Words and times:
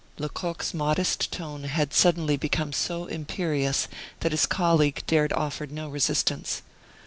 Lecoq's 0.17 0.73
modest 0.73 1.31
tone 1.31 1.65
had 1.65 1.93
suddenly 1.93 2.35
become 2.35 2.73
so 2.73 3.05
imperious 3.05 3.87
that 4.21 4.31
his 4.31 4.47
colleague 4.47 5.03
dared 5.05 5.31
offer 5.33 5.67
no 5.67 5.87
resistance. 5.89 6.63